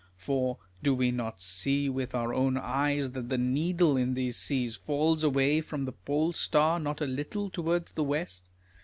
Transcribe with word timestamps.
For 0.17 0.57
do 0.81 0.95
we 0.95 1.11
not 1.11 1.43
see 1.43 1.87
with 1.87 2.15
our 2.15 2.33
own 2.33 2.57
eyes 2.57 3.11
that 3.11 3.29
the 3.29 3.37
needle 3.37 3.95
in 3.97 4.15
these 4.15 4.35
seas 4.35 4.75
falls 4.75 5.23
away 5.23 5.61
from 5.61 5.85
the 5.85 5.91
Pole 5.91 6.33
Star 6.33 6.79
not 6.79 7.01
a 7.01 7.05
little 7.05 7.51
towards 7.51 7.91
the 7.91 8.03
west 8.03 8.49